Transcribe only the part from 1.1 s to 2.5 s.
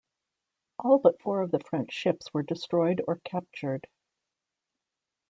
four of the French ships were